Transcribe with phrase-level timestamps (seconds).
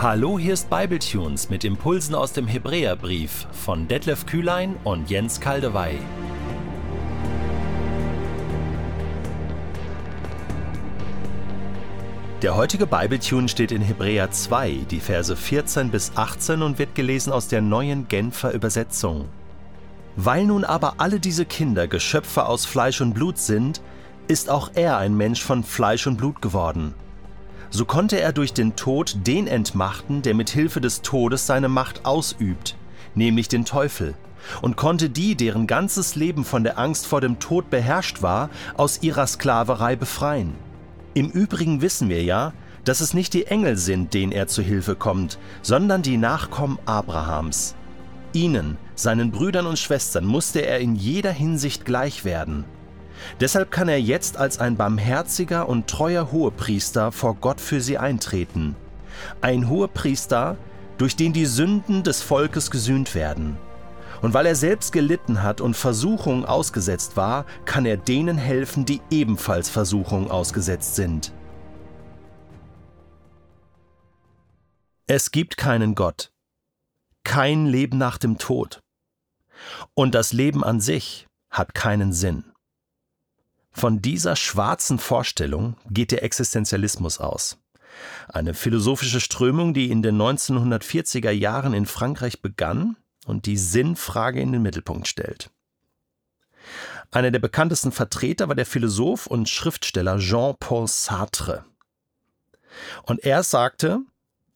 [0.00, 5.98] Hallo, hier ist Bibletunes mit Impulsen aus dem Hebräerbrief von Detlef Kühlein und Jens Kaldewey.
[12.42, 17.32] Der heutige Bibletune steht in Hebräer 2, die Verse 14 bis 18 und wird gelesen
[17.32, 19.28] aus der neuen Genfer Übersetzung.
[20.14, 23.80] Weil nun aber alle diese Kinder Geschöpfe aus Fleisch und Blut sind,
[24.28, 26.94] ist auch er ein Mensch von Fleisch und Blut geworden
[27.70, 32.04] so konnte er durch den Tod den entmachten, der mit Hilfe des Todes seine Macht
[32.04, 32.76] ausübt,
[33.14, 34.14] nämlich den Teufel,
[34.62, 39.02] und konnte die, deren ganzes Leben von der Angst vor dem Tod beherrscht war, aus
[39.02, 40.54] ihrer Sklaverei befreien.
[41.14, 42.52] Im Übrigen wissen wir ja,
[42.84, 47.74] dass es nicht die Engel sind, denen er zu Hilfe kommt, sondern die Nachkommen Abrahams.
[48.32, 52.64] Ihnen, seinen Brüdern und Schwestern, musste er in jeder Hinsicht gleich werden–
[53.40, 58.76] Deshalb kann er jetzt als ein barmherziger und treuer Hohepriester vor Gott für sie eintreten.
[59.40, 60.56] Ein Hohepriester,
[60.98, 63.56] durch den die Sünden des Volkes gesühnt werden.
[64.20, 69.00] Und weil er selbst gelitten hat und Versuchungen ausgesetzt war, kann er denen helfen, die
[69.10, 71.32] ebenfalls Versuchungen ausgesetzt sind.
[75.06, 76.32] Es gibt keinen Gott,
[77.24, 78.80] kein Leben nach dem Tod.
[79.94, 82.44] Und das Leben an sich hat keinen Sinn.
[83.70, 87.58] Von dieser schwarzen Vorstellung geht der Existenzialismus aus.
[88.28, 94.52] Eine philosophische Strömung, die in den 1940er Jahren in Frankreich begann und die Sinnfrage in
[94.52, 95.50] den Mittelpunkt stellt.
[97.10, 101.64] Einer der bekanntesten Vertreter war der Philosoph und Schriftsteller Jean-Paul Sartre.
[103.04, 104.00] Und er sagte,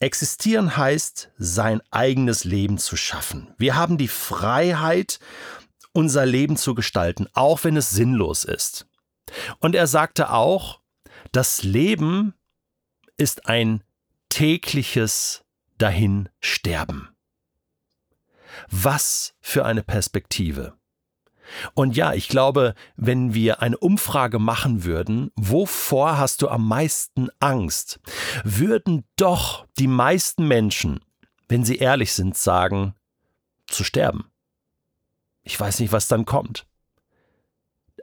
[0.00, 3.54] existieren heißt, sein eigenes Leben zu schaffen.
[3.58, 5.18] Wir haben die Freiheit,
[5.92, 8.87] unser Leben zu gestalten, auch wenn es sinnlos ist.
[9.58, 10.80] Und er sagte auch,
[11.32, 12.34] das Leben
[13.16, 13.82] ist ein
[14.28, 15.44] tägliches
[15.78, 17.08] Dahinsterben.
[18.70, 20.74] Was für eine Perspektive.
[21.74, 27.28] Und ja, ich glaube, wenn wir eine Umfrage machen würden, wovor hast du am meisten
[27.40, 28.00] Angst,
[28.44, 31.00] würden doch die meisten Menschen,
[31.48, 32.94] wenn sie ehrlich sind, sagen,
[33.66, 34.30] zu sterben.
[35.42, 36.66] Ich weiß nicht, was dann kommt.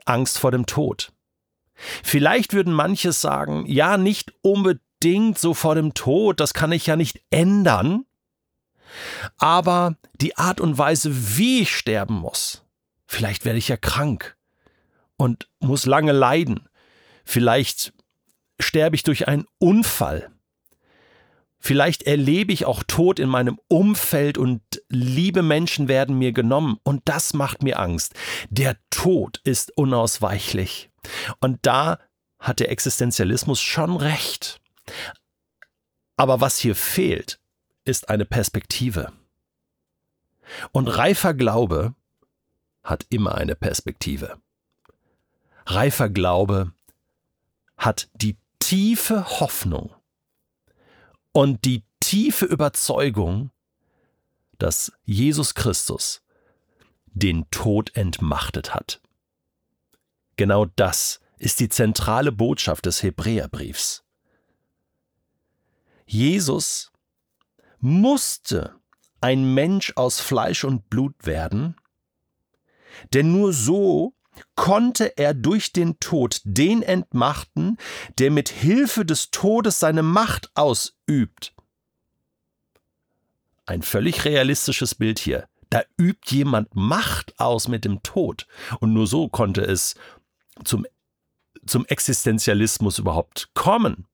[0.04, 1.12] Angst vor dem Tod.
[2.02, 6.96] Vielleicht würden manche sagen, ja, nicht unbedingt so vor dem Tod, das kann ich ja
[6.96, 8.04] nicht ändern,
[9.36, 12.64] aber die Art und Weise, wie ich sterben muss,
[13.06, 14.36] vielleicht werde ich ja krank
[15.16, 16.68] und muss lange leiden,
[17.24, 17.92] vielleicht
[18.58, 20.30] sterbe ich durch einen Unfall,
[21.66, 27.02] Vielleicht erlebe ich auch Tod in meinem Umfeld und liebe Menschen werden mir genommen und
[27.06, 28.14] das macht mir Angst.
[28.50, 30.90] Der Tod ist unausweichlich.
[31.40, 31.98] Und da
[32.38, 34.60] hat der Existenzialismus schon recht.
[36.16, 37.40] Aber was hier fehlt,
[37.84, 39.12] ist eine Perspektive.
[40.72, 41.94] Und reifer Glaube
[42.82, 44.40] hat immer eine Perspektive.
[45.66, 46.72] Reifer Glaube
[47.76, 49.94] hat die tiefe Hoffnung
[51.32, 53.50] und die tiefe Überzeugung,
[54.58, 56.22] dass Jesus Christus
[57.06, 59.00] den Tod entmachtet hat.
[60.36, 64.04] Genau das ist die zentrale Botschaft des Hebräerbriefs.
[66.06, 66.92] Jesus
[67.80, 68.76] musste
[69.20, 71.76] ein Mensch aus Fleisch und Blut werden,
[73.12, 74.14] denn nur so
[74.54, 77.78] konnte er durch den Tod den entmachten,
[78.18, 81.54] der mit Hilfe des Todes seine Macht ausübt.
[83.64, 85.48] Ein völlig realistisches Bild hier.
[85.70, 88.46] Da übt jemand Macht aus mit dem Tod.
[88.78, 89.96] Und nur so konnte es
[90.64, 90.86] zum,
[91.66, 94.06] zum Existenzialismus überhaupt kommen,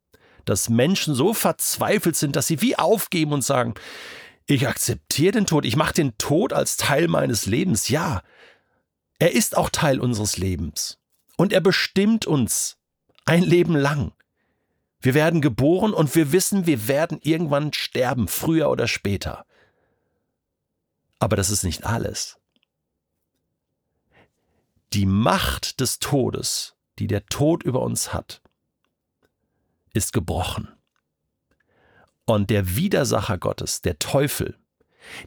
[0.44, 3.74] dass Menschen so verzweifelt sind, dass sie wie aufgeben und sagen,
[4.46, 7.88] ich akzeptiere den Tod, ich mache den Tod als Teil meines Lebens.
[7.88, 8.22] Ja,
[9.18, 10.98] er ist auch Teil unseres Lebens
[11.36, 12.76] und er bestimmt uns
[13.24, 14.12] ein Leben lang.
[15.00, 19.44] Wir werden geboren und wir wissen, wir werden irgendwann sterben, früher oder später.
[21.18, 22.38] Aber das ist nicht alles.
[24.92, 28.42] Die Macht des Todes, die der Tod über uns hat,
[29.94, 30.68] ist gebrochen.
[32.26, 34.58] Und der Widersacher Gottes, der Teufel,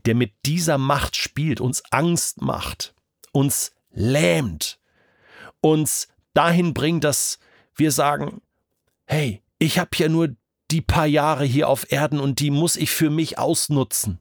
[0.06, 2.94] der mit dieser Macht spielt, uns Angst macht,
[3.32, 4.80] uns lähmt,
[5.62, 7.40] uns dahin bringt, dass
[7.76, 8.42] wir sagen,
[9.06, 10.36] hey, ich habe ja nur
[10.70, 14.20] die paar Jahre hier auf Erden und die muss ich für mich ausnutzen,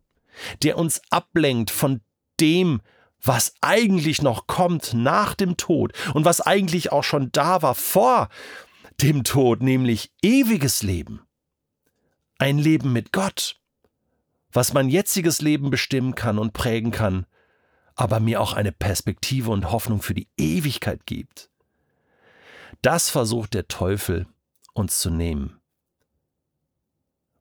[0.62, 2.00] der uns ablenkt von
[2.40, 2.80] dem,
[3.24, 8.28] was eigentlich noch kommt nach dem Tod und was eigentlich auch schon da war vor
[9.00, 11.22] dem Tod, nämlich ewiges Leben.
[12.38, 13.60] Ein Leben mit Gott,
[14.52, 17.26] was mein jetziges Leben bestimmen kann und prägen kann,
[17.94, 21.48] aber mir auch eine Perspektive und Hoffnung für die Ewigkeit gibt.
[22.82, 24.26] Das versucht der Teufel
[24.74, 25.60] uns zu nehmen.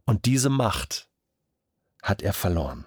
[0.05, 1.09] Und diese Macht
[2.01, 2.85] hat er verloren.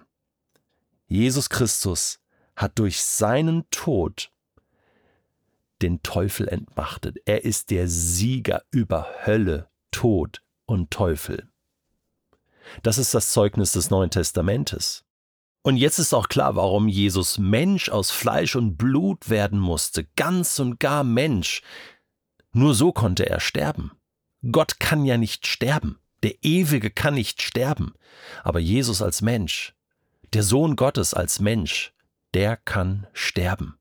[1.07, 2.19] Jesus Christus
[2.57, 4.31] hat durch seinen Tod
[5.81, 7.17] den Teufel entmachtet.
[7.25, 11.49] Er ist der Sieger über Hölle, Tod und Teufel.
[12.83, 15.05] Das ist das Zeugnis des Neuen Testamentes.
[15.61, 20.59] Und jetzt ist auch klar, warum Jesus Mensch aus Fleisch und Blut werden musste, ganz
[20.59, 21.61] und gar Mensch.
[22.53, 23.91] Nur so konnte er sterben.
[24.51, 25.99] Gott kann ja nicht sterben.
[26.23, 27.93] Der Ewige kann nicht sterben.
[28.43, 29.75] Aber Jesus als Mensch,
[30.33, 31.93] der Sohn Gottes als Mensch,
[32.33, 33.77] der kann sterben.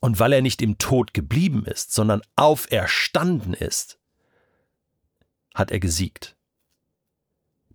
[0.00, 3.98] Und weil er nicht im Tod geblieben ist, sondern auferstanden ist,
[5.54, 6.36] hat er gesiegt.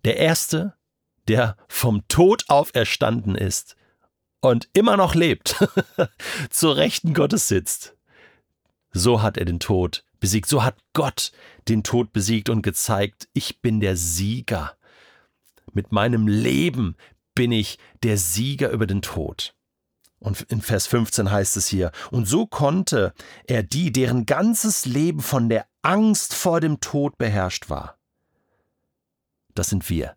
[0.04, 0.74] Der Erste,
[1.26, 3.76] der vom Tod auferstanden ist
[4.40, 5.56] und immer noch lebt,
[6.50, 7.96] zur Rechten Gottes sitzt,
[8.92, 10.48] so hat er den Tod besiegt.
[10.48, 11.32] So hat Gott
[11.68, 14.76] den Tod besiegt und gezeigt, ich bin der Sieger.
[15.72, 16.96] Mit meinem Leben
[17.34, 19.54] bin ich der Sieger über den Tod.
[20.20, 25.20] Und in Vers 15 heißt es hier, und so konnte er die, deren ganzes Leben
[25.20, 27.98] von der Angst vor dem Tod beherrscht war.
[29.54, 30.16] Das sind wir.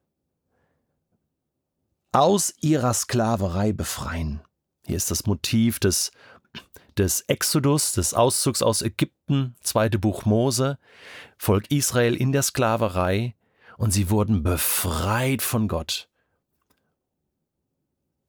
[2.12, 4.42] Aus ihrer Sklaverei befreien.
[4.86, 6.12] Hier ist das Motiv des
[6.98, 10.77] des Exodus, des Auszugs aus Ägypten, zweite Buch Mose,
[11.38, 13.36] Volk Israel in der Sklaverei,
[13.77, 16.10] und sie wurden befreit von Gott.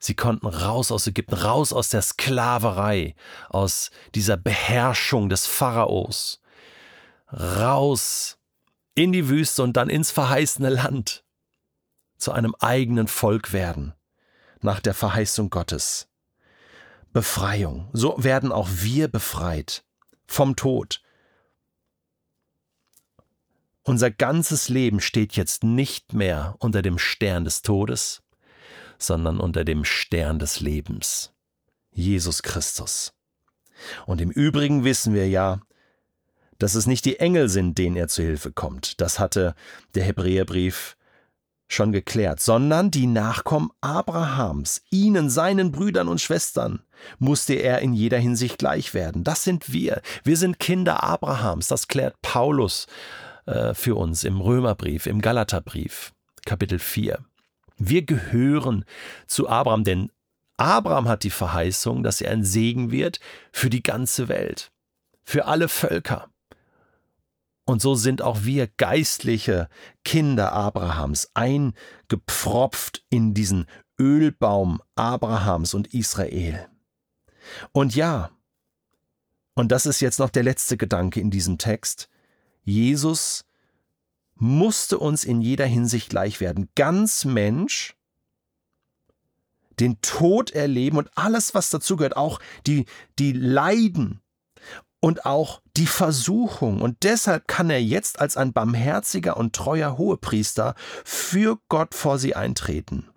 [0.05, 3.15] Sie konnten raus aus Ägypten, raus aus der Sklaverei,
[3.49, 6.41] aus dieser Beherrschung des Pharaos,
[7.33, 8.37] raus
[8.97, 11.25] in die Wüste und dann ins verheißene Land,
[12.19, 13.95] zu einem eigenen Volk werden,
[14.61, 16.09] nach der Verheißung Gottes.
[17.13, 17.89] Befreiung.
[17.93, 19.85] So werden auch wir befreit
[20.27, 21.01] vom Tod.
[23.85, 28.22] Unser ganzes Leben steht jetzt nicht mehr unter dem Stern des Todes,
[29.03, 31.33] sondern unter dem Stern des Lebens,
[31.93, 33.13] Jesus Christus.
[34.07, 35.61] Und im Übrigen wissen wir ja,
[36.59, 39.01] dass es nicht die Engel sind, denen er zu Hilfe kommt.
[39.01, 39.55] Das hatte
[39.95, 40.97] der Hebräerbrief
[41.73, 46.83] schon geklärt, sondern die Nachkommen Abrahams, ihnen, seinen Brüdern und Schwestern,
[47.19, 49.25] musste er in jeder Hinsicht gleich werden.
[49.25, 50.03] Das sind wir.
[50.23, 51.69] Wir sind Kinder Abrahams.
[51.69, 52.87] Das klärt Paulus
[53.47, 56.13] äh, für uns im Römerbrief, im Galaterbrief,
[56.45, 57.19] Kapitel 4.
[57.85, 58.85] Wir gehören
[59.27, 60.13] zu Abraham, denn
[60.57, 63.19] Abraham hat die Verheißung, dass er ein Segen wird
[63.51, 64.71] für die ganze Welt,
[65.25, 66.29] für alle Völker.
[67.65, 69.69] Und so sind auch wir geistliche
[70.05, 73.67] Kinder Abrahams eingepfropft in diesen
[73.99, 76.69] Ölbaum Abrahams und Israel.
[77.73, 78.31] Und ja,
[79.55, 82.09] und das ist jetzt noch der letzte Gedanke in diesem Text,
[82.63, 83.45] Jesus
[84.35, 87.97] musste uns in jeder Hinsicht gleich werden, ganz Mensch,
[89.81, 92.85] den Tod erleben und alles, was dazugehört, auch die,
[93.19, 94.23] die Leiden,
[95.03, 96.81] und auch die Versuchung.
[96.81, 102.37] Und deshalb kann er jetzt als ein barmherziger und treuer Hohepriester für Gott vor sie
[102.37, 103.11] eintreten.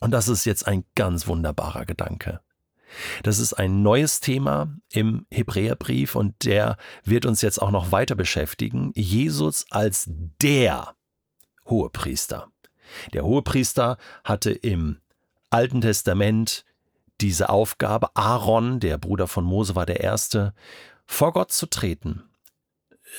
[0.00, 2.40] Und das ist jetzt ein ganz wunderbarer Gedanke.
[3.22, 8.14] Das ist ein neues Thema im Hebräerbrief und der wird uns jetzt auch noch weiter
[8.14, 8.92] beschäftigen.
[8.94, 10.08] Jesus als
[10.40, 10.94] der
[11.66, 12.48] Hohepriester.
[13.12, 14.98] Der Hohepriester hatte im
[15.50, 16.64] Alten Testament
[17.20, 20.52] diese Aufgabe, Aaron, der Bruder von Mose, war der Erste,
[21.06, 22.24] vor Gott zu treten.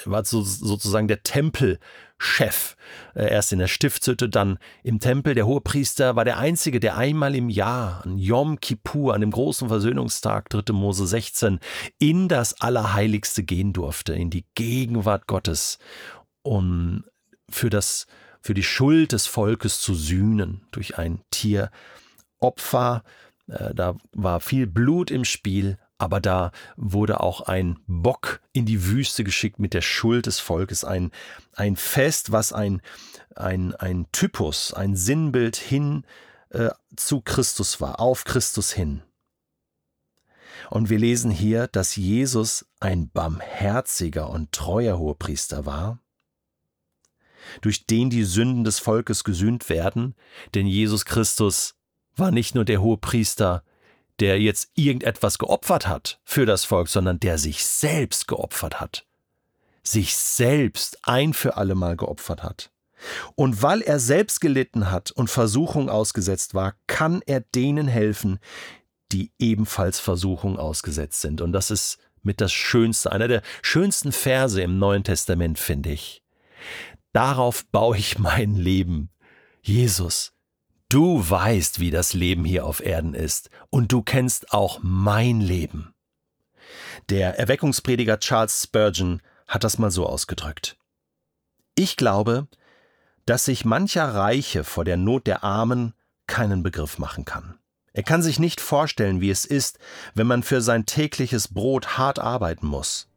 [0.05, 2.75] War so, sozusagen der Tempelchef.
[3.15, 5.35] Äh, erst in der Stiftshütte, dann im Tempel.
[5.35, 9.67] Der Hohepriester war der Einzige, der einmal im Jahr, an Yom Kippur, an dem großen
[9.67, 10.73] Versöhnungstag, 3.
[10.73, 11.59] Mose 16,
[11.99, 15.79] in das Allerheiligste gehen durfte, in die Gegenwart Gottes,
[16.41, 17.05] um
[17.49, 18.07] für, das,
[18.41, 23.03] für die Schuld des Volkes zu sühnen durch ein Tieropfer
[23.47, 28.85] äh, da war viel Blut im Spiel, aber da wurde auch ein Bock in die
[28.85, 31.11] Wüste geschickt mit der Schuld des Volkes, ein,
[31.53, 32.81] ein Fest, was ein,
[33.35, 36.05] ein, ein Typus, ein Sinnbild hin
[36.49, 39.03] äh, zu Christus war, auf Christus hin.
[40.69, 45.99] Und wir lesen hier, dass Jesus ein barmherziger und treuer Hohepriester war,
[47.61, 50.15] durch den die Sünden des Volkes gesühnt werden,
[50.55, 51.75] denn Jesus Christus
[52.15, 53.63] war nicht nur der hohe Priester,
[54.19, 59.05] der jetzt irgendetwas geopfert hat für das Volk, sondern der sich selbst geopfert hat.
[59.83, 62.71] Sich selbst ein für allemal geopfert hat.
[63.35, 68.39] Und weil er selbst gelitten hat und Versuchung ausgesetzt war, kann er denen helfen,
[69.11, 71.41] die ebenfalls Versuchung ausgesetzt sind.
[71.41, 76.23] Und das ist mit das Schönste, einer der schönsten Verse im Neuen Testament, finde ich.
[77.13, 79.09] Darauf baue ich mein Leben.
[79.61, 80.33] Jesus,
[80.89, 85.93] du weißt, wie das Leben hier auf Erden ist, und du kennst auch mein Leben.
[87.09, 90.77] Der Erweckungsprediger Charles Spurgeon hat das mal so ausgedrückt.
[91.75, 92.47] Ich glaube,
[93.25, 95.93] dass sich mancher Reiche vor der Not der Armen
[96.27, 97.57] keinen Begriff machen kann.
[97.93, 99.79] Er kann sich nicht vorstellen, wie es ist,
[100.15, 103.07] wenn man für sein tägliches Brot hart arbeiten muss.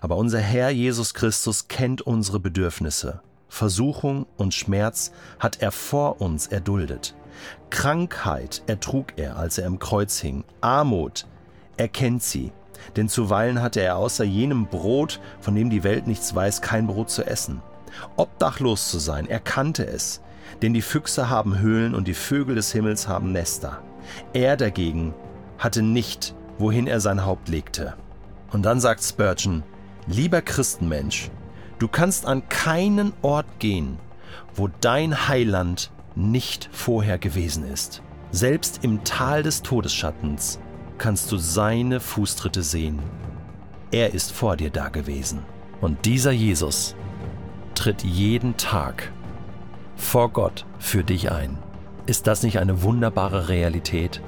[0.00, 3.22] Aber unser Herr Jesus Christus kennt unsere Bedürfnisse.
[3.48, 7.14] Versuchung und Schmerz hat er vor uns erduldet.
[7.70, 10.44] Krankheit ertrug er, als er im Kreuz hing.
[10.60, 11.26] Armut,
[11.76, 12.52] er kennt sie.
[12.96, 17.10] Denn zuweilen hatte er außer jenem Brot, von dem die Welt nichts weiß, kein Brot
[17.10, 17.62] zu essen.
[18.16, 20.20] Obdachlos zu sein, er kannte es,
[20.62, 23.82] denn die Füchse haben Höhlen und die Vögel des Himmels haben Nester.
[24.32, 25.14] Er dagegen
[25.58, 27.94] hatte nicht, wohin er sein Haupt legte.
[28.52, 29.62] Und dann sagt Spurgeon,
[30.06, 31.30] lieber Christenmensch,
[31.78, 33.98] du kannst an keinen Ort gehen,
[34.54, 38.02] wo dein Heiland nicht vorher gewesen ist.
[38.30, 40.58] Selbst im Tal des Todesschattens
[40.98, 43.00] kannst du seine Fußtritte sehen.
[43.90, 45.42] Er ist vor dir da gewesen.
[45.80, 46.94] Und dieser Jesus
[47.74, 49.12] tritt jeden Tag
[49.96, 51.58] vor Gott für dich ein.
[52.06, 54.20] Ist das nicht eine wunderbare Realität?